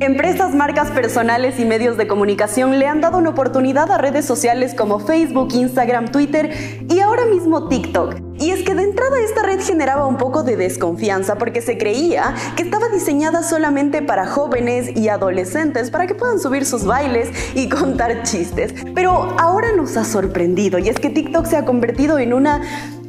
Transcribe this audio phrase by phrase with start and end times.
[0.00, 4.74] Empresas, marcas personales y medios de comunicación le han dado una oportunidad a redes sociales
[4.74, 8.16] como Facebook, Instagram, Twitter y ahora mismo TikTok.
[8.38, 12.34] Y es que de entrada esta red generaba un poco de desconfianza porque se creía
[12.54, 17.68] que estaba diseñada solamente para jóvenes y adolescentes para que puedan subir sus bailes y
[17.68, 18.74] contar chistes.
[18.94, 22.62] Pero ahora nos ha sorprendido y es que TikTok se ha convertido en una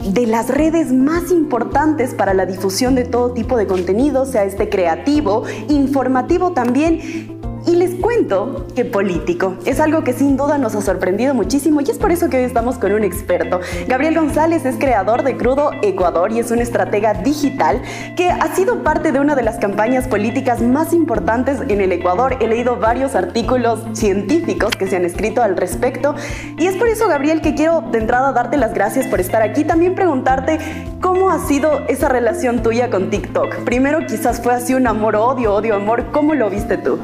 [0.04, 4.70] de las redes más importantes para la difusión de todo tipo de contenido, sea este
[4.70, 7.39] creativo, informativo también
[7.70, 11.90] y les cuento que político es algo que sin duda nos ha sorprendido muchísimo y
[11.90, 13.60] es por eso que hoy estamos con un experto.
[13.88, 17.82] Gabriel González es creador de Crudo Ecuador y es un estratega digital
[18.16, 22.38] que ha sido parte de una de las campañas políticas más importantes en el Ecuador.
[22.40, 26.16] He leído varios artículos científicos que se han escrito al respecto
[26.58, 29.64] y es por eso, Gabriel, que quiero de entrada darte las gracias por estar aquí.
[29.64, 30.58] También preguntarte
[31.02, 33.58] cómo ha sido esa relación tuya con TikTok.
[33.64, 36.12] Primero quizás fue así un amor-odio, odio-amor.
[36.12, 36.98] ¿Cómo lo viste tú?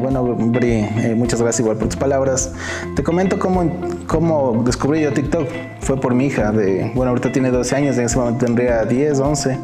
[0.00, 2.52] Bueno, Bri, eh, muchas gracias igual por tus palabras.
[2.96, 3.70] Te comento cómo,
[4.06, 5.48] cómo descubrí yo TikTok.
[5.80, 9.18] Fue por mi hija, de, bueno, ahorita tiene 12 años, en ese momento tendría 10,
[9.18, 9.58] 11.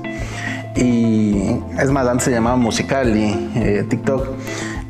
[0.76, 4.28] Y es más, antes se llamaba Musical y eh, TikTok.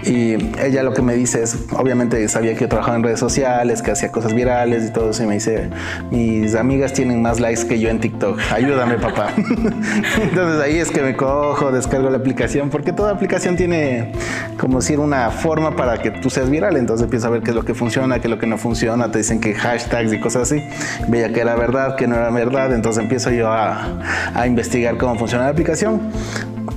[0.06, 3.80] Y ella lo que me dice es, obviamente sabía que yo trabajaba en redes sociales,
[3.80, 5.70] que hacía cosas virales y todo eso, y me dice,
[6.10, 9.32] mis amigas tienen más likes que yo en TikTok, ayúdame papá.
[9.36, 14.12] Entonces ahí es que me cojo, descargo la aplicación, porque toda aplicación tiene
[14.58, 17.56] como decir una forma para que tú seas viral, entonces empiezo a ver qué es
[17.56, 20.42] lo que funciona, qué es lo que no funciona, te dicen que hashtags y cosas
[20.42, 20.62] así,
[21.08, 24.00] veía que era verdad, que no era verdad, entonces empiezo yo a,
[24.34, 26.00] a investigar cómo funciona la aplicación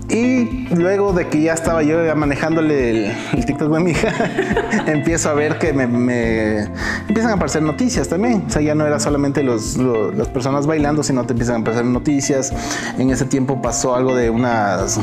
[0.09, 4.13] y luego de que ya estaba yo manejándole el, TikTok de mi hija,
[4.87, 5.83] empiezo a ver que me,
[7.07, 8.45] empiezan a aparecer noticias también.
[8.47, 11.85] O sea, ya no era solamente los, las personas bailando, sino te empiezan a aparecer
[11.85, 12.53] noticias.
[12.97, 14.99] En ese tiempo pasó algo de unas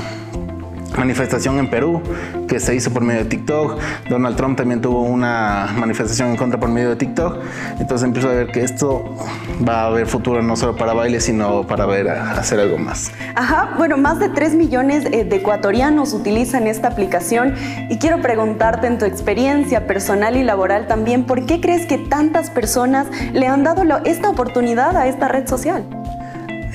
[1.04, 2.00] manifestación en Perú
[2.48, 3.78] que se hizo por medio de TikTok.
[4.08, 7.38] Donald Trump también tuvo una manifestación en contra por medio de TikTok.
[7.78, 9.14] Entonces empiezo a ver que esto
[9.66, 13.12] va a haber futuro no solo para baile, sino para ver hacer algo más.
[13.34, 17.54] Ajá, bueno, más de 3 millones eh, de ecuatorianos utilizan esta aplicación
[17.90, 22.48] y quiero preguntarte en tu experiencia personal y laboral también, ¿por qué crees que tantas
[22.48, 25.84] personas le han dado esta oportunidad a esta red social?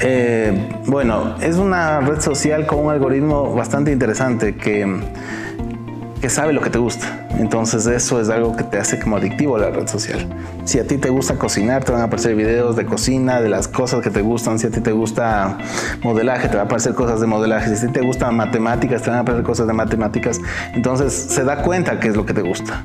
[0.02, 4.88] Eh, bueno, es una red social con un algoritmo bastante interesante que,
[6.22, 7.28] que sabe lo que te gusta.
[7.38, 10.28] Entonces eso es algo que te hace como adictivo a la red social.
[10.66, 13.68] Si a ti te gusta cocinar, te van a aparecer videos de cocina, de las
[13.68, 14.60] cosas que te gustan.
[14.60, 15.58] Si a ti te gusta
[16.02, 17.76] modelaje, te van a aparecer cosas de modelaje.
[17.76, 20.40] Si a ti te gustan matemáticas, te van a aparecer cosas de matemáticas.
[20.74, 22.84] Entonces se da cuenta qué es lo que te gusta.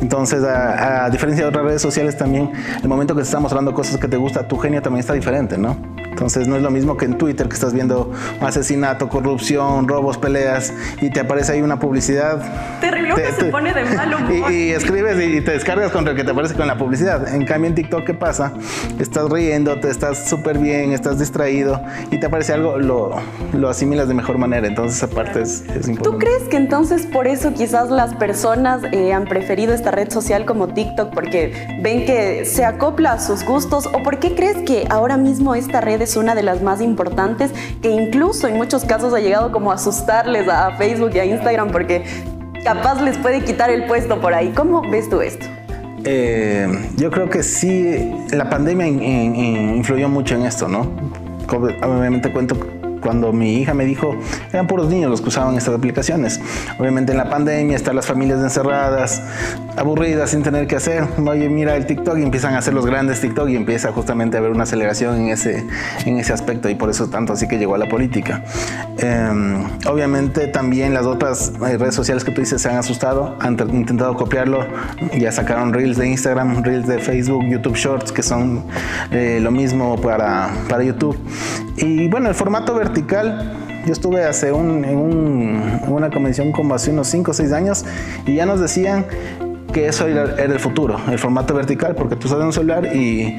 [0.00, 2.52] Entonces, a, a diferencia de otras redes sociales también,
[2.82, 5.56] el momento que te estamos hablando cosas que te gusta, tu genio también está diferente,
[5.58, 5.76] ¿no?
[6.16, 10.72] Entonces no es lo mismo que en Twitter que estás viendo asesinato, corrupción, robos, peleas
[11.02, 12.40] y te aparece ahí una publicidad.
[12.80, 14.50] Terrible que se pone de mal humor.
[14.50, 17.34] Y, escribes y te descargas contra el que te aparece con la publicidad.
[17.34, 18.54] En cambio en TikTok, ¿qué pasa?
[18.98, 23.10] Estás riendo, te estás súper bien, estás distraído y te aparece algo, lo,
[23.52, 24.66] lo asimilas de mejor manera.
[24.66, 26.02] Entonces esa parte es, importante.
[26.02, 30.44] ¿Tú crees que entonces por eso quizás las personas eh, han preferido esta red social
[30.44, 34.84] como TikTok porque ven que se acopla a sus gustos o por qué crees que
[34.90, 39.14] ahora mismo esta red es una de las más importantes que incluso en muchos casos
[39.14, 42.02] ha llegado como a asustarles a Facebook y a Instagram porque
[42.64, 44.52] capaz les puede quitar el puesto por ahí.
[44.56, 45.46] ¿Cómo ves tú esto?
[46.04, 50.90] Eh, yo creo que sí, la pandemia influyó mucho en esto, ¿no?
[51.48, 52.58] Obviamente cuento
[53.06, 54.16] cuando mi hija me dijo,
[54.52, 56.40] eran puros niños los que usaban estas aplicaciones.
[56.76, 59.22] Obviamente en la pandemia están las familias encerradas,
[59.76, 61.04] aburridas, sin tener que hacer.
[61.24, 64.40] Oye, mira el TikTok y empiezan a hacer los grandes TikTok y empieza justamente a
[64.40, 65.64] haber una aceleración en ese,
[66.04, 68.42] en ese aspecto y por eso tanto así que llegó a la política.
[68.98, 73.56] Em, obviamente también las otras eh, redes sociales que tú dices se han asustado, han
[73.72, 74.66] intentado copiarlo,
[75.16, 78.64] ya sacaron Reels de Instagram, Reels de Facebook, YouTube Shorts, que son
[79.12, 81.16] eh, lo mismo para, para YouTube.
[81.76, 82.95] Y bueno, el formato vertical,
[83.86, 84.98] yo estuve hace un, en
[85.92, 87.84] una convención como hace unos 5 o 6 años
[88.26, 89.06] y ya nos decían
[89.76, 93.38] que eso era, el futuro, el formato vertical, porque tú estás en un celular y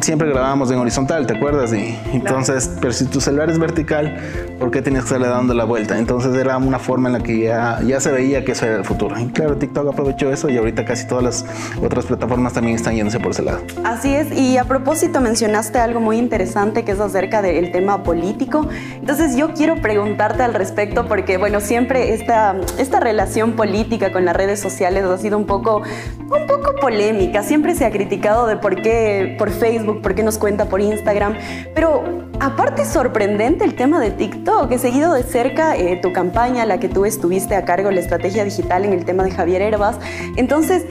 [0.00, 1.74] siempre grabábamos en horizontal, ¿te acuerdas?
[1.74, 4.16] Y entonces, pero si tu celular es vertical,
[4.58, 5.98] ¿por qué tienes que estarle dando la vuelta?
[5.98, 8.84] Entonces era una forma en la que ya, ya se veía que eso era el
[8.86, 9.20] futuro.
[9.20, 11.44] Y claro, TikTok aprovechó eso y ahorita casi todas las
[11.82, 13.60] otras plataformas también están yéndose por ese lado.
[13.84, 18.66] Así es, y a propósito mencionaste algo muy interesante que es acerca del tema político.
[18.94, 24.34] Entonces yo quiero preguntarte al respecto porque, bueno, siempre esta, esta relación política con las
[24.34, 27.42] redes sociales ha sido un poco un poco polémica.
[27.42, 31.34] Siempre se ha criticado de por qué por Facebook, por qué nos cuenta por Instagram.
[31.74, 34.70] Pero aparte sorprendente el tema de TikTok.
[34.72, 38.44] He seguido de cerca eh, tu campaña, la que tú estuviste a cargo, la estrategia
[38.44, 39.98] digital en el tema de Javier Herbas.
[40.36, 40.84] Entonces,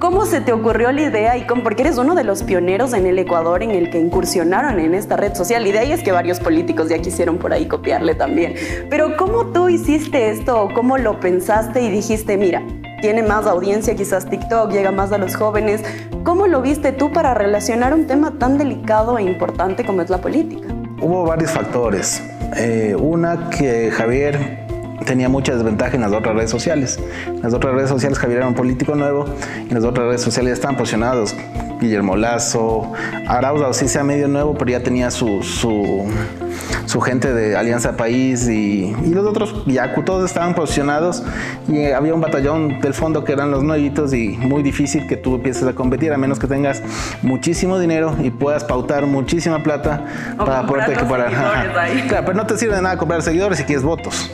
[0.00, 1.64] ¿Cómo se te ocurrió la idea y cómo?
[1.64, 5.16] Porque eres uno de los pioneros en el Ecuador en el que incursionaron en esta
[5.16, 5.66] red social.
[5.66, 8.54] Y de ahí es que varios políticos ya quisieron por ahí copiarle también.
[8.90, 10.68] Pero ¿cómo tú hiciste esto?
[10.72, 12.62] ¿Cómo lo pensaste y dijiste, mira,
[13.00, 15.82] tiene más audiencia quizás TikTok, llega más a los jóvenes?
[16.24, 20.18] ¿Cómo lo viste tú para relacionar un tema tan delicado e importante como es la
[20.18, 20.68] política?
[21.00, 22.22] Hubo varios factores.
[22.56, 24.66] Eh, una que Javier
[25.04, 26.98] tenía mucha desventaja en las otras redes sociales.
[27.26, 29.26] En las otras redes sociales Javier era un político nuevo
[29.64, 31.34] y en las otras redes sociales estaban posicionados
[31.80, 32.92] Guillermo Lazo,
[33.26, 36.06] Arauza, sí sea medio nuevo, pero ya tenía su, su,
[37.00, 41.22] gente de Alianza País y, los otros Yacu, todos estaban posicionados
[41.68, 45.36] y había un batallón del fondo que eran los nuevitos y muy difícil que tú
[45.36, 46.82] empieces a competir a menos que tengas
[47.22, 50.06] muchísimo dinero y puedas pautar muchísima plata
[50.36, 51.28] para poderte equiparar.
[52.08, 54.30] Claro, pero no te sirve de nada comprar seguidores si quieres votos.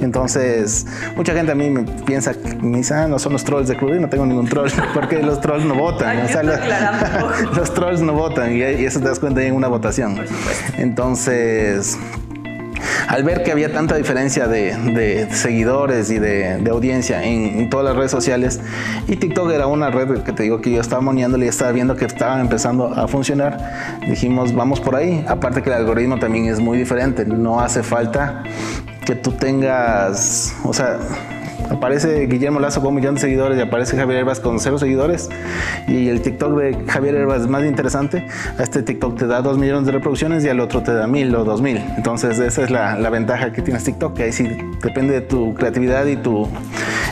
[0.00, 3.76] Entonces, mucha gente a mí me piensa, me dice, ah, no son los trolls de
[3.76, 6.26] club y no tengo ningún troll, porque los trolls no votan.
[7.56, 10.20] los, trolls no votan y, eso te das cuenta en una votación.
[10.76, 11.98] Entonces,
[13.08, 18.10] al ver que había tanta diferencia de, seguidores y de, audiencia en, todas las redes
[18.10, 18.60] sociales,
[19.08, 21.96] y TikTok era una red que te digo que yo estaba moneándole y estaba viendo
[21.96, 25.24] que estaba empezando a funcionar, dijimos, vamos por ahí.
[25.26, 28.42] Aparte que el algoritmo también es muy diferente, no hace falta
[29.06, 30.98] que tú tengas, o sea,
[31.70, 35.30] aparece Guillermo Lazo con un millón de seguidores y aparece Javier Herbas con cero seguidores
[35.86, 38.26] y el TikTok de Javier Herbas es más interesante,
[38.58, 41.34] a este TikTok te da dos millones de reproducciones y al otro te da mil
[41.36, 41.78] o dos mil.
[41.96, 44.48] Entonces esa es la, la ventaja que tienes TikTok, que ahí sí
[44.82, 46.48] depende de tu creatividad y tu,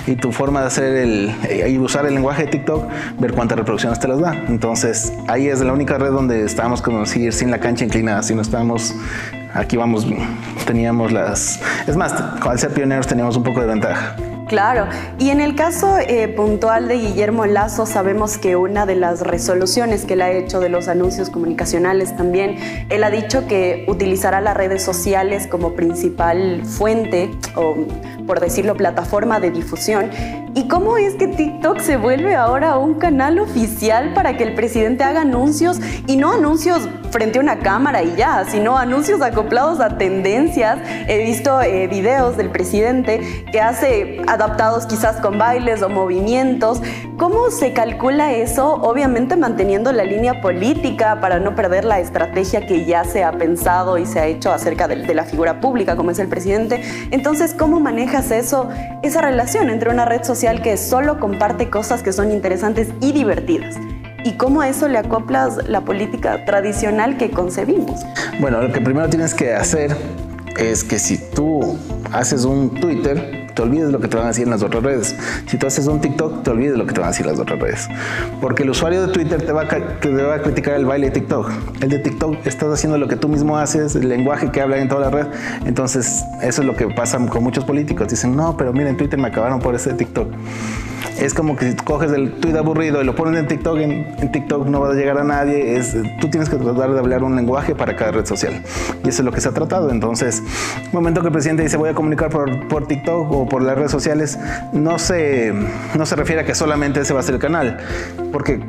[0.09, 1.33] y tu forma de hacer el,
[1.69, 2.85] y usar el lenguaje de TikTok,
[3.21, 4.35] ver cuántas reproducciones te las da.
[4.49, 8.35] Entonces ahí es la única red donde estábamos como seguir sin la cancha inclinada, si
[8.35, 8.95] no estamos
[9.55, 10.07] aquí vamos,
[10.67, 11.61] teníamos las...
[11.87, 14.17] Es más, al ser pioneros teníamos un poco de ventaja.
[14.49, 14.87] Claro,
[15.19, 20.05] y en el caso eh, puntual de Guillermo Lazo, sabemos que una de las resoluciones
[20.05, 22.57] que él ha hecho de los anuncios comunicacionales también,
[22.91, 27.87] él ha dicho que utilizará las redes sociales como principal fuente o,
[28.27, 30.11] por decirlo, plataforma de difusión.
[30.55, 35.05] ¿Y cómo es que TikTok se vuelve ahora un canal oficial para que el presidente
[35.05, 39.99] haga anuncios y no anuncios frente a una cámara y ya, sino anuncios acoplados a
[39.99, 40.81] tendencias?
[41.07, 46.83] He visto eh, videos del presidente que hace adaptados quizás con bailes o movimientos.
[47.17, 48.75] ¿Cómo se calcula eso?
[48.83, 53.97] Obviamente manteniendo la línea política para no perder la estrategia que ya se ha pensado
[53.97, 56.83] y se ha hecho acerca de, la figura pública como es el presidente.
[57.13, 58.69] Entonces, ¿cómo manejas eso,
[59.05, 63.77] esa relación entre una red social que solo comparte cosas que son interesantes y divertidas?
[64.25, 68.01] ¿Y cómo a eso le acoplas la política tradicional que concebimos?
[68.41, 69.95] Bueno, lo que primero tienes que hacer
[70.59, 71.79] es que si tú
[72.11, 75.15] haces un Twitter, te olvides lo que te van a decir en las otras redes.
[75.47, 77.41] Si tú haces un TikTok, te olvides lo que te van a decir en las
[77.41, 77.87] otras redes.
[78.41, 81.13] Porque el usuario de Twitter te va, a, te va a criticar el baile de
[81.13, 81.51] TikTok.
[81.83, 84.89] El de TikTok estás haciendo lo que tú mismo haces, el lenguaje que hablan en
[84.89, 85.27] toda la red.
[85.67, 88.09] Entonces, eso es lo que pasa con muchos políticos.
[88.09, 90.29] Dicen, no, pero miren, Twitter me acabaron por ese TikTok
[91.19, 94.67] es como que si coges el tweet aburrido y lo pones en TikTok, en, TikTok
[94.67, 95.81] no va a llegar a nadie.
[96.21, 98.63] Tú tienes que tratar de hablar un lenguaje para cada red social.
[99.05, 99.91] Y eso es lo que se ha tratado.
[99.91, 100.43] Entonces,
[100.93, 103.91] momento que el presidente dice voy a comunicar por, por TikTok o por las redes
[103.91, 104.39] sociales,
[104.73, 105.53] no se,
[105.97, 107.79] no se refiere a que solamente ese va a ser el canal.
[108.33, 108.61] Porque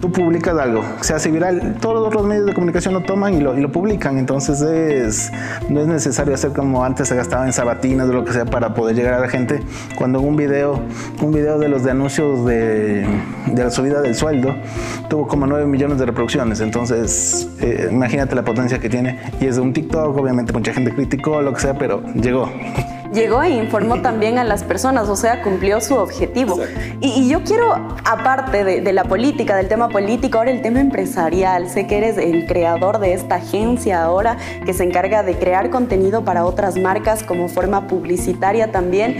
[0.00, 3.56] tú publicas algo, se hace viral, todos los medios de comunicación lo toman y lo,
[3.56, 5.32] y lo publican, entonces es,
[5.68, 8.74] no es necesario hacer como antes se gastaba en sabatinas o lo que sea para
[8.74, 9.60] poder llegar a la gente,
[9.96, 10.80] cuando un video,
[11.20, 13.06] un video de los de anuncios de,
[13.46, 14.54] de la subida del sueldo
[15.08, 19.18] tuvo como 9 millones de reproducciones, entonces eh, imagínate la potencia que tiene.
[19.40, 22.50] Y es de un TikTok, obviamente mucha gente criticó, lo que sea, pero llegó
[23.12, 26.58] llegó e informó también a las personas, o sea, cumplió su objetivo.
[27.00, 27.72] Y, yo quiero,
[28.04, 31.68] aparte de, la política, del tema político, ahora el tema empresarial.
[31.68, 36.24] Sé que eres el creador de esta agencia ahora que se encarga de crear contenido
[36.24, 39.16] para otras marcas como forma publicitaria también.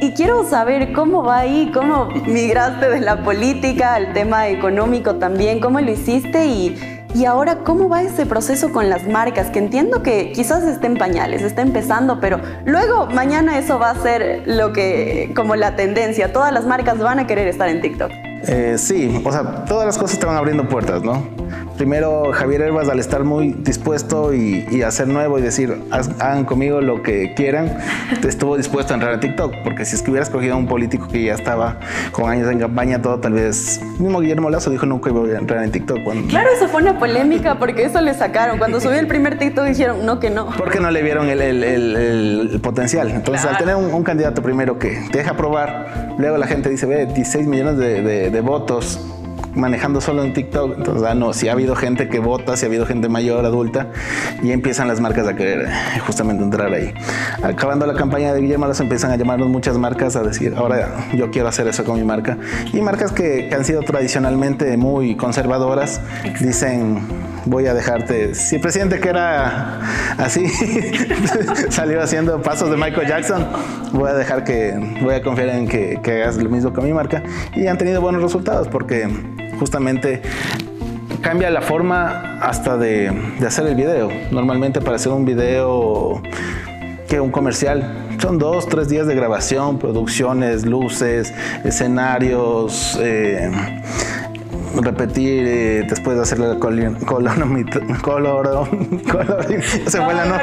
[0.00, 5.60] Y quiero saber cómo va ahí, cómo migraste de la política al tema económico también,
[5.60, 9.46] cómo lo hiciste y y ahora, ¿cómo va ese proceso con las marcas?
[9.50, 14.02] Que entiendo que quizás esté en pañales, está empezando, pero luego mañana eso va a
[14.02, 16.32] ser lo que, como la tendencia.
[16.32, 18.10] Todas las marcas van a querer estar en TikTok.
[18.48, 21.43] Eh, sí, o sea, todas las cosas te van abriendo puertas, ¿no?
[21.76, 27.02] Primero Javier Herbas al estar muy dispuesto y, hacer nuevo y decir, hagan conmigo lo
[27.02, 27.78] que quieran,
[28.26, 31.08] estuvo dispuesto a entrar a TikTok, porque si es que hubiera escogido a un político
[31.08, 31.78] que ya estaba
[32.12, 35.64] con años en campaña, todo tal vez, mismo Guillermo Lazo dijo nunca iba a entrar
[35.64, 36.00] en TikTok.
[36.28, 38.58] Claro, eso fue una polémica porque eso le sacaron.
[38.58, 40.50] Cuando subió el primer TikTok dijeron no que no.
[40.56, 43.10] Porque no le vieron el, potencial.
[43.10, 47.06] Entonces al tener un, candidato primero que te deja probar, luego la gente dice, ve,
[47.06, 49.00] 16 millones de votos
[49.54, 50.78] manejando solo en TikTok.
[50.78, 53.88] Entonces, ah, no, si ha habido gente que vota, si ha habido gente mayor, adulta,
[54.42, 56.92] y empiezan las marcas a querer eh, justamente entrar ahí.
[57.42, 61.30] Acabando la campaña de Guillermo, las empiezan a llamarnos muchas marcas a decir, ahora yo
[61.30, 62.38] quiero hacer eso con mi marca.
[62.72, 66.00] Y marcas que, que han sido tradicionalmente muy conservadoras
[66.40, 67.02] dicen,
[67.46, 68.34] voy a dejarte.
[68.34, 69.80] Si el presidente que era
[70.18, 70.46] así
[71.70, 73.46] salió haciendo pasos de Michael Jackson,
[73.92, 76.92] voy a dejar que, voy a confiar en que, que hagas lo mismo con mi
[76.92, 77.22] marca.
[77.54, 79.08] Y han tenido buenos resultados porque
[79.58, 80.22] justamente
[81.20, 83.10] cambia la forma hasta de,
[83.46, 84.10] hacer el video.
[84.30, 86.22] Normalmente para hacer un video
[87.08, 91.32] que un comercial son dos, tres días de grabación, producciones, luces,
[91.64, 92.98] escenarios.
[93.00, 93.50] Eh,
[94.82, 97.96] repetir eh, después de hacer la colorimetría.
[98.02, 98.68] Color,
[99.86, 100.38] se fue la no.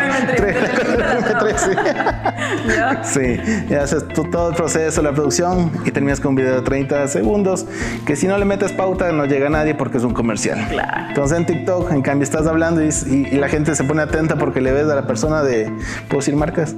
[3.04, 3.38] Sí,
[3.70, 7.66] y haces todo el proceso, la producción y terminas con un video de 30 segundos
[8.06, 10.68] que si no le metes pauta no llega a nadie porque es un comercial.
[10.70, 11.08] Claro.
[11.10, 14.62] Entonces en TikTok, en cambio, estás hablando y, y, la gente se pone atenta porque
[14.62, 15.72] le ves a la persona de,
[16.08, 16.76] ¿puedo decir marcas?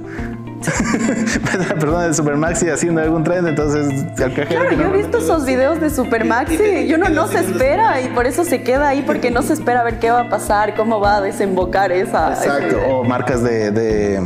[1.80, 5.90] persona de Supermaxi haciendo algún trend, entonces al Claro, yo he visto esos videos de
[5.90, 9.52] Supermaxi y uno no se espera y por eso se queda ahí porque no se
[9.52, 12.32] espera a ver qué va a pasar, cómo va a desembocar esa.
[12.32, 14.20] Exacto, o marcas de de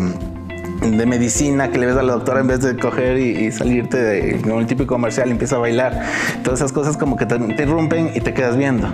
[1.07, 4.61] medicina que le ves a la doctora en vez de coger y, salirte de como
[4.61, 6.03] el típico comercial y empieza a bailar.
[6.43, 8.89] Todas esas cosas como que te, interrumpen y te quedas viendo.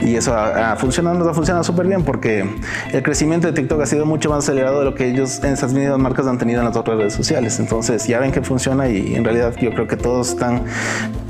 [0.00, 2.44] Y eso ha, funcionado, nos ha funcionado súper bien porque
[2.92, 5.72] el crecimiento de TikTok ha sido mucho más acelerado de lo que ellos en esas
[5.72, 7.58] mismas marcas han tenido en las otras redes sociales.
[7.58, 10.62] Entonces ya ven que funciona y en realidad yo creo que todos están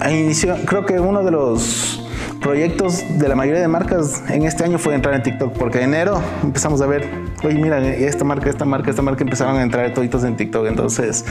[0.01, 2.04] a inicio, creo que uno de los
[2.45, 5.95] proyectos de la mayoría de marcas en este año fue entrar en TikTok, porque en
[5.95, 7.09] enero empezamos a ver,
[7.43, 10.67] oye, mira, esta marca, esta marca, esta marca empezaron a entrar toditos en TikTok.
[10.67, 11.25] Entonces,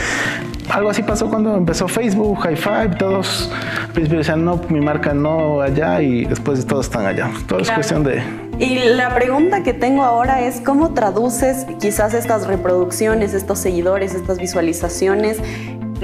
[0.69, 5.13] algo así pasó cuando empezó Facebook, High Five, todos al principio decían, no, mi marca
[5.13, 7.29] no allá y después todos están allá.
[7.47, 8.23] Todo es cuestión de...
[8.59, 14.37] Y la pregunta que tengo ahora es, ¿cómo traduces quizás estas reproducciones, estos seguidores, estas
[14.37, 15.39] visualizaciones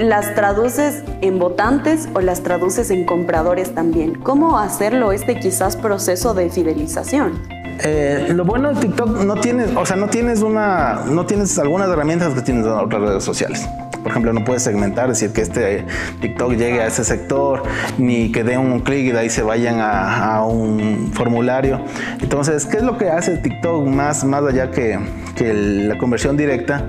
[0.00, 4.14] ¿Las traduces en votantes o las traduces en compradores también?
[4.14, 7.42] ¿Cómo hacerlo este quizás proceso de fidelización?
[7.84, 11.90] Eh, lo bueno de TikTok no tienes, o sea, no tienes una, no tienes algunas
[11.90, 13.68] herramientas que tienes en otras redes sociales.
[14.02, 15.84] Por ejemplo, no puedes segmentar, decir que este
[16.22, 17.62] TikTok llegue a ese sector,
[17.98, 21.84] ni que den un clic y de ahí se vayan a, un formulario.
[22.22, 24.98] Entonces, ¿qué es lo que hace TikTok más, más allá que,
[25.36, 26.86] que la conversión directa?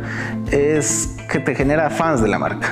[0.49, 2.69] Es que te genera fans de la marca.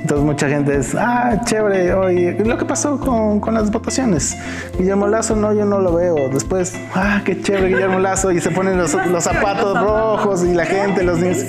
[0.00, 4.36] Entonces mucha gente es, ah, chévere, oye, lo que pasó con, con, las votaciones.
[4.78, 6.28] Guillermo Lazo, no, yo no lo veo.
[6.28, 10.64] Después, ah, qué chévere Guillermo Lazo, y se ponen los, los zapatos rojos y la
[10.64, 11.44] gente, los niños.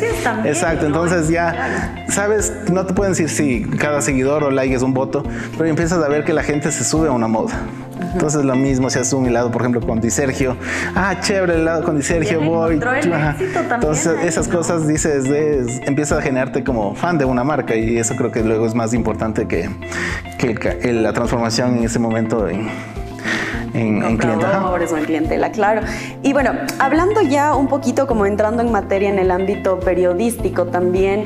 [0.46, 4.94] Exacto, entonces ya, sabes, no te pueden decir si cada seguidor o like es un
[4.94, 5.24] voto,
[5.58, 7.54] pero empiezas a ver que la gente se sube a una moda.
[8.14, 10.58] Entonces lo mismo si haces un helado, por ejemplo, con Disergio.
[10.96, 12.80] Ah, chévere el helado con Disergio, voy.
[13.74, 18.16] Entonces esas cosas dices, empieza empiezas a generarte como fan de una marca y eso
[18.16, 19.70] creo que luego es más importante que,
[20.38, 22.70] que la transformación en ese momento en,
[23.74, 25.82] en, en o en clientela, claro.
[26.24, 31.26] Y bueno, hablando ya un poquito como entrando en materia en el ámbito periodístico también,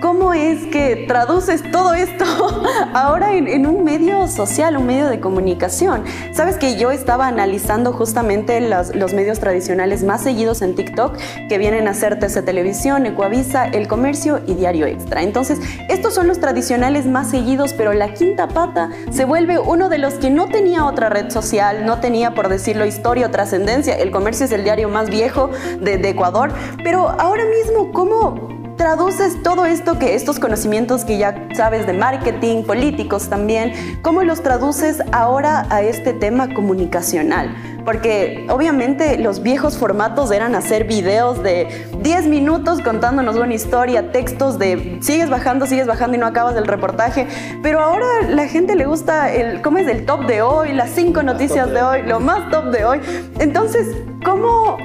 [0.00, 2.24] ¿Cómo es que traduces todo esto
[2.94, 6.04] ahora en, un medio social, un medio de comunicación?
[6.32, 11.16] Sabes que yo estaba analizando justamente los, medios tradicionales más seguidos en TikTok,
[11.48, 15.22] que vienen a ser TC Televisión, Ecuavisa, El Comercio y Diario Extra.
[15.22, 19.98] Entonces, estos son los tradicionales más seguidos, pero la quinta pata se vuelve uno de
[19.98, 23.96] los que no tenía otra red social, no tenía, por decirlo, historia o trascendencia.
[23.96, 25.50] El Comercio es el diario más viejo
[25.80, 26.52] de, de Ecuador,
[26.84, 32.62] pero ahora mismo, ¿cómo traduces todo esto que estos conocimientos que ya sabes de marketing,
[32.62, 37.54] políticos también, cómo los traduces ahora a este tema comunicacional?
[37.84, 41.68] Porque obviamente los viejos formatos eran hacer videos de
[42.00, 46.66] 10 minutos contándonos una historia, textos de sigues bajando, sigues bajando y no acabas del
[46.66, 47.26] reportaje,
[47.62, 51.22] pero ahora la gente le gusta el cómo es el top de hoy, las cinco
[51.22, 53.00] noticias de hoy, lo más top de hoy.
[53.40, 53.94] Entonces,
[54.24, 54.78] ¿cómo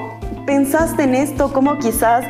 [0.45, 1.53] pensaste en esto?
[1.53, 2.25] ¿Cómo quizás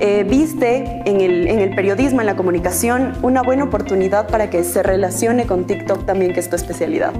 [0.00, 5.46] eh, viste en el, periodismo, en la comunicación, una buena oportunidad para que se relacione
[5.46, 7.12] con TikTok también, que es tu especialidad?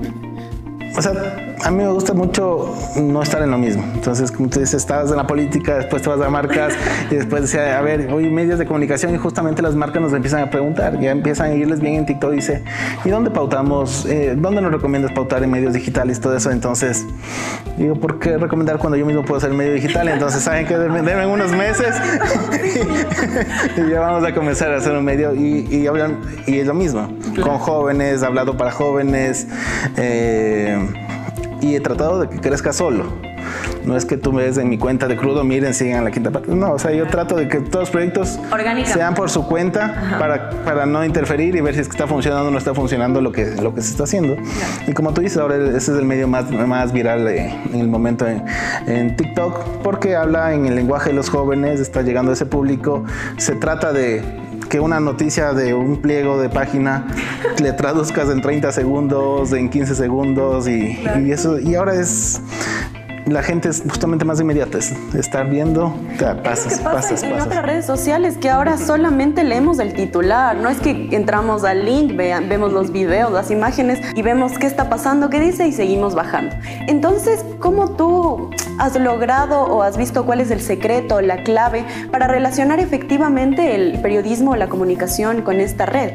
[0.96, 3.82] O a mí me gusta mucho no estar en lo mismo.
[3.92, 6.72] Entonces, como tú dices, estabas en la política, después te vas a marcas
[7.10, 10.42] y después decía, a ver, hoy medios de comunicación y justamente las marcas nos empiezan
[10.42, 12.62] a preguntar, ya empiezan a irles bien en TikTok, dice,
[13.04, 14.06] ¿y dónde pautamos?
[14.06, 16.20] Eh, ¿Dónde nos recomiendas pautar en medios digitales?
[16.20, 16.52] Todo eso.
[16.52, 17.04] Entonces,
[17.76, 20.06] digo, ¿por qué recomendar cuando yo mismo puedo hacer medio digital?
[20.06, 21.96] Entonces, saben que deben, unos meses
[23.76, 26.74] y ya vamos a comenzar a hacer un medio y, y, hablan, y es lo
[26.74, 27.08] mismo,
[27.42, 29.48] con jóvenes, hablado para jóvenes.
[29.96, 31.05] Eh,
[31.66, 33.04] y he tratado de que crezca solo.
[33.84, 36.30] No es que tú me des en mi cuenta de crudo, miren, sigan la quinta
[36.30, 36.52] parte.
[36.52, 38.38] No, o sea, yo trato de que todos los proyectos
[38.84, 42.48] sean por su cuenta para, para, no interferir y ver si es que está funcionando
[42.48, 44.36] o no está funcionando lo que, lo que se está haciendo.
[44.88, 48.26] Y como tú dices, ahora ese es el medio más, más viral en el momento
[48.26, 48.44] en,
[48.86, 53.04] en, TikTok porque habla en el lenguaje de los jóvenes, está llegando a ese público.
[53.36, 54.22] Se trata de
[54.66, 57.06] que una noticia de un pliego de página
[57.62, 62.40] le traduzcas en 30 segundos, en 15 segundos y, y eso y ahora es
[63.26, 65.92] la gente es justamente más inmediata, es estar viendo,
[66.44, 70.78] pasas, es pasas, en otras redes sociales que ahora solamente leemos el titular, no es
[70.78, 75.28] que entramos al link, vean, vemos los videos, las imágenes y vemos qué está pasando,
[75.28, 76.54] qué dice y seguimos bajando.
[76.86, 82.26] Entonces, ¿cómo tú has logrado o has visto cuál es el secreto, la clave para
[82.26, 86.14] relacionar efectivamente el periodismo o la comunicación con esta red?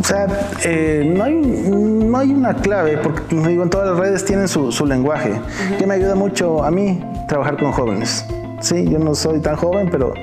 [0.00, 0.26] O sea,
[0.64, 4.48] eh, no, hay, no hay una clave, porque como digo, en todas las redes tienen
[4.48, 5.32] su, su lenguaje,
[5.78, 8.24] que me ayuda mucho a mí trabajar con jóvenes.
[8.60, 10.14] Sí, yo no soy tan joven, pero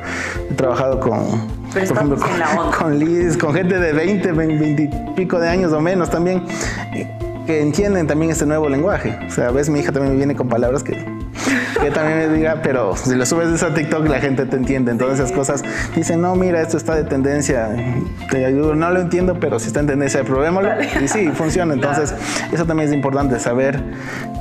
[0.49, 5.39] he trabajado con, por ejemplo, con, con Liz, con gente de 20, 20 y pico
[5.39, 6.43] de años o menos también,
[7.45, 9.17] que entienden también este nuevo lenguaje.
[9.27, 11.05] O sea, a veces mi hija también me viene con palabras que
[11.81, 14.91] que también me diga, pero si lo subes a TikTok la gente te entiende.
[14.91, 15.63] Entonces esas cosas
[15.95, 17.69] dicen, no, mira, esto está de tendencia,
[18.29, 20.69] te ayudo, no lo entiendo, pero si está en tendencia, probémoslo.
[21.01, 21.73] Y sí, funciona.
[21.75, 22.13] Entonces
[22.51, 23.81] eso también es importante, saber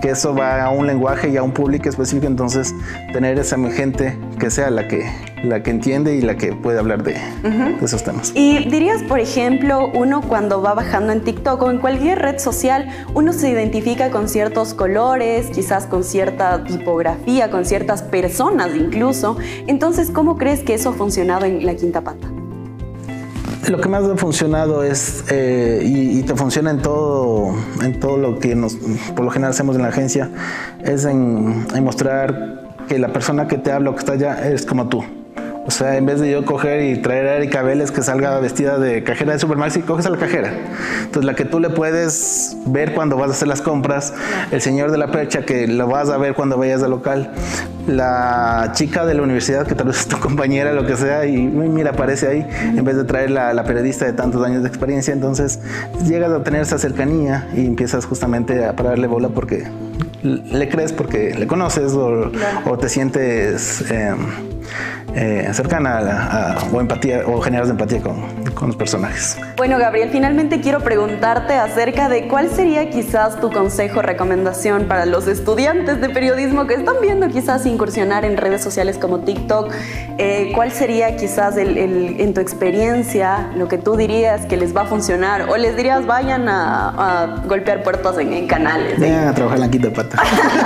[0.00, 2.26] que eso va a un lenguaje y a un público específico.
[2.26, 2.74] Entonces
[3.12, 5.10] tener esa gente que sea la que,
[5.44, 8.32] la que entiende y la que puede hablar de, de esos temas.
[8.34, 12.88] Y dirías, por ejemplo, uno cuando va bajando en TikTok o en cualquier red social,
[13.14, 19.36] uno se identifica con ciertos colores, quizás con cierta tipografía, con ciertas personas incluso.
[19.66, 22.28] Entonces, ¿cómo crees que eso ha funcionado en la quinta pata?
[23.68, 28.38] Lo que más ha funcionado es, eh, y, te funciona en todo, en todo lo
[28.38, 28.76] que nos,
[29.16, 30.30] por lo general hacemos en la agencia,
[30.84, 34.66] es en, en mostrar que la persona que te habla o que está allá es
[34.66, 35.02] como tú.
[35.66, 38.78] O sea, en vez de yo coger y traer a Erika Vélez que salga vestida
[38.78, 40.52] de cajera de Supermaxi, coges a la cajera.
[40.98, 44.12] Entonces, la que tú le puedes ver cuando vas a hacer las compras,
[44.50, 47.32] el señor de la percha que lo vas a ver cuando vayas al local,
[47.86, 51.38] la chica de la universidad que tal vez es tu compañera, lo que sea, y
[51.38, 52.46] mira, aparece ahí,
[52.76, 55.14] en vez de traer la, la periodista de tantos años de experiencia.
[55.14, 55.60] Entonces,
[56.06, 59.66] llegas a tener esa cercanía y empiezas justamente a pararle bola porque
[60.22, 62.30] le crees porque le conoces o,
[62.66, 64.14] o te sientes eh,
[65.14, 69.36] eh, cercana a, o empatía o generas empatía con, con, los personajes.
[69.56, 75.26] Bueno, Gabriel, finalmente quiero preguntarte acerca de cuál sería quizás tu consejo, recomendación para los
[75.26, 79.72] estudiantes de periodismo que están viendo quizás incursionar en redes sociales como TikTok.
[80.18, 84.74] Eh, ¿Cuál sería quizás el, el, en tu experiencia lo que tú dirías que les
[84.74, 85.48] va a funcionar?
[85.50, 86.88] ¿O les dirías vayan a,
[87.22, 88.98] a golpear puertas en, en canales?
[88.98, 90.22] Vayan a trabajar en la quinta pata.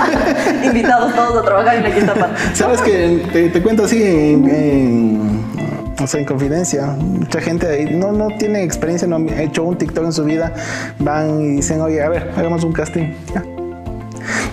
[0.63, 2.35] Invitados todos a trabajar en la quinta pata.
[2.53, 5.38] Sabes que te, te cuento así en en,
[6.01, 6.85] o sea, en confidencia.
[6.87, 10.53] Mucha gente no, no tiene experiencia, no ha hecho un TikTok en su vida.
[10.99, 13.13] Van y dicen, oye, a ver, hagamos un casting.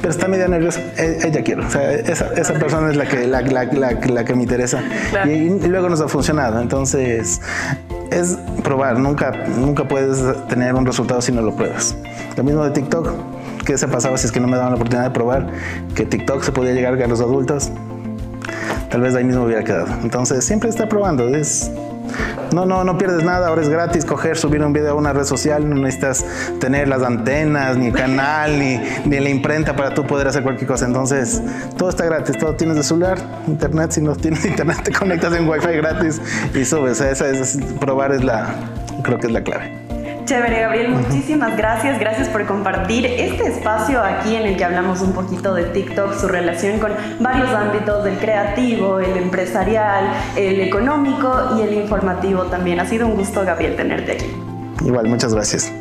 [0.01, 0.81] Pero está medio nerviosa.
[0.97, 1.67] E, ella quiero.
[1.67, 4.83] O sea, esa, esa persona es la que, la, la, la, que me interesa.
[5.25, 6.61] Y, y, luego nos ha funcionado.
[6.61, 7.41] Entonces,
[8.11, 8.99] es probar.
[8.99, 11.97] Nunca, nunca puedes tener un resultado si no lo pruebas.
[12.37, 13.13] Lo mismo de TikTok.
[13.65, 15.49] ¿Qué se pasaba si es que no me daban la oportunidad de probar
[15.97, 17.73] que TikTok se podía llegar a los adultos?
[18.91, 19.87] Tal vez ahí mismo hubiera quedado.
[20.03, 21.29] Entonces, siempre está probando.
[21.35, 21.71] Es,
[22.53, 25.25] no, no, no pierdes nada, ahora es gratis coger, subir un video a una red
[25.25, 26.25] social, no necesitas
[26.61, 30.69] tener las antenas, ni el canal, ni, ni la imprenta para tú poder hacer cualquier
[30.69, 30.87] cosa.
[30.87, 31.43] Entonces,
[31.77, 35.49] todo está gratis, todo tienes de celular, internet, si no tienes internet te conectas en
[35.49, 36.21] wifi gratis
[36.55, 37.01] y subes.
[37.01, 38.55] esa es, probar es la,
[39.03, 39.86] creo que es la clave.
[40.27, 42.01] Chévere, Gabriel, muchísimas gracias.
[42.01, 46.27] Gracias por compartir este espacio aquí en el que hablamos un poquito de TikTok, su
[46.27, 52.81] relación con varios ámbitos, del creativo, el empresarial, el económico y el informativo también.
[52.81, 54.27] Ha sido un gusto, Gabriel, tenerte aquí.
[54.85, 55.73] Igual, muchas gracias.